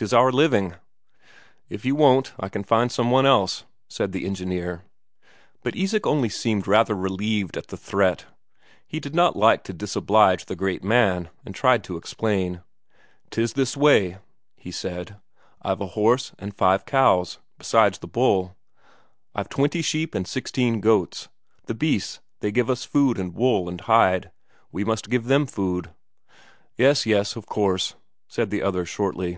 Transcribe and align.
'Tis 0.00 0.14
our 0.14 0.32
living." 0.32 0.76
"If 1.68 1.84
you 1.84 1.94
won't, 1.94 2.32
I 2.40 2.48
can 2.48 2.64
find 2.64 2.90
some 2.90 3.10
one 3.10 3.26
else," 3.26 3.64
said 3.86 4.12
the 4.12 4.24
engineer. 4.24 4.82
But 5.62 5.76
Isak 5.76 6.06
only 6.06 6.30
seemed 6.30 6.66
rather 6.66 6.94
relieved 6.96 7.54
at 7.58 7.66
the 7.66 7.76
threat. 7.76 8.24
He 8.86 8.98
did 8.98 9.14
not 9.14 9.36
like 9.36 9.62
to 9.64 9.74
disoblige 9.74 10.46
the 10.46 10.56
great 10.56 10.82
man, 10.82 11.28
and 11.44 11.54
tried 11.54 11.84
to 11.84 11.98
explain. 11.98 12.62
"'Tis 13.28 13.52
this 13.52 13.76
way," 13.76 14.16
he 14.56 14.70
said, 14.70 15.16
"I've 15.60 15.82
a 15.82 15.88
horse 15.88 16.32
and 16.38 16.54
five 16.56 16.86
cows, 16.86 17.36
besides 17.58 17.98
the 17.98 18.06
bull. 18.08 18.56
I've 19.34 19.50
twenty 19.50 19.82
sheep 19.82 20.14
and 20.14 20.26
sixteen 20.26 20.80
goats. 20.80 21.28
The 21.66 21.74
beasts, 21.74 22.20
they 22.38 22.50
give 22.50 22.70
us 22.70 22.86
food 22.86 23.18
and 23.18 23.34
wool 23.34 23.68
and 23.68 23.82
hide; 23.82 24.30
we 24.72 24.82
must 24.82 25.10
give 25.10 25.26
them 25.26 25.44
food." 25.44 25.90
"Yes, 26.78 27.04
yes, 27.04 27.36
of 27.36 27.44
course," 27.44 27.96
said 28.28 28.48
the 28.48 28.62
other 28.62 28.86
shortly. 28.86 29.36